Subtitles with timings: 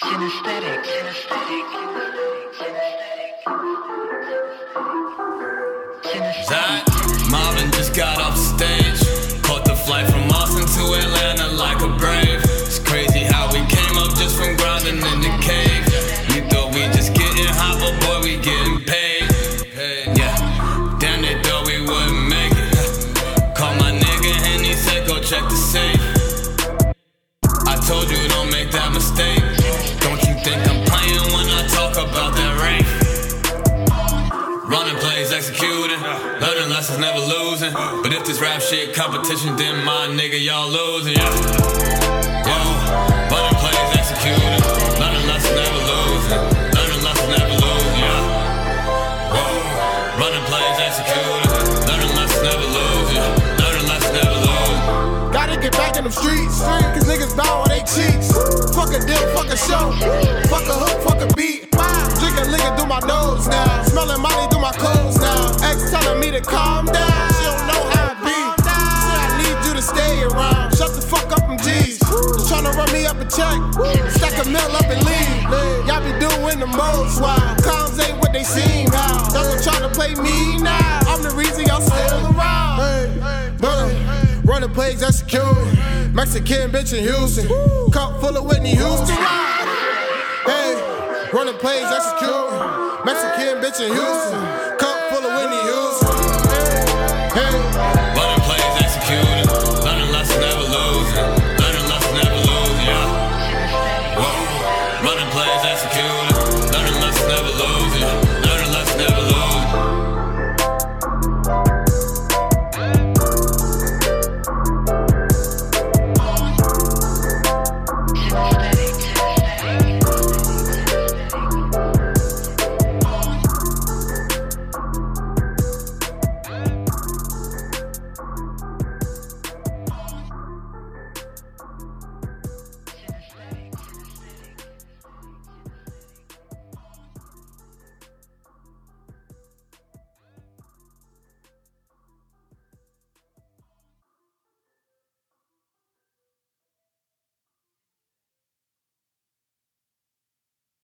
[0.00, 0.80] Kinesthetic.
[6.02, 7.30] Kinesthetic.
[7.30, 9.00] Marvin just got off stage.
[9.42, 12.40] Caught the flight from Austin to Atlanta like a brave.
[12.44, 15.84] It's crazy how we came up just from grinding in the cave.
[16.34, 19.28] You thought we just getting hot, but boy, we getting paid.
[20.16, 20.34] Yeah,
[20.98, 23.54] damn, they thought we wouldn't make it.
[23.54, 26.00] Call my nigga and he said, go check the safe.
[27.66, 29.49] I told you don't make that mistake.
[30.40, 32.88] Think I'm playing when I talk about that rape?
[34.64, 36.00] Running plays, executing,
[36.40, 37.74] learning lessons, never losing.
[37.74, 41.28] But if this rap shit competition, then my nigga, y'all losing, yeah.
[42.48, 42.56] Yo,
[43.28, 44.56] running plays, executing,
[44.96, 46.40] learning lessons, never losing.
[46.72, 49.28] Learning lessons, never losing, yeah.
[49.36, 51.52] Whoa, running plays, executing,
[51.84, 53.24] learning lessons, never losing.
[53.60, 54.80] Learning lessons, never losing.
[55.36, 58.32] Gotta get back in them streets, cause niggas bow on they cheeks.
[58.90, 59.94] Fuck a deal, fuck a show.
[60.50, 61.70] Fuck a hook, fuck a beat.
[62.18, 63.84] Drink a liquor through my nose now.
[63.86, 65.54] Smelling money through my clothes now.
[65.62, 67.30] Ex telling me to calm down.
[67.38, 68.34] She don't know how it be.
[68.66, 70.74] Say I need you to stay around.
[70.74, 72.02] Shut the fuck up, I'm G's.
[72.02, 73.62] Just tryna run me up a check.
[74.10, 75.86] Stack a mill up and leave.
[75.86, 79.22] Y'all be doing the most while clowns ain't what they seem now.
[79.30, 80.98] Y'all try to play me now.
[81.06, 82.82] I'm the reason y'all still around.
[82.82, 84.40] Hey, hey.
[84.42, 85.89] Running plays, that's executing.
[86.12, 87.46] Mexican bitch in Houston.
[87.92, 89.16] Cup full of Whitney Houston.
[90.44, 90.74] Hey,
[91.32, 92.58] running plays, executing.
[93.04, 94.40] Mexican bitch in Houston.
[94.78, 96.10] Cup full of Whitney Houston.
[97.30, 97.54] Hey,
[98.18, 99.46] Running plays, executing.
[99.86, 101.28] Learning lessons, never losing.
[101.62, 104.18] Learning lessons, never losing, yeah.
[104.18, 105.06] Whoa.
[105.06, 106.72] Running plays, executing.
[106.74, 107.69] Learning lessons, never losing.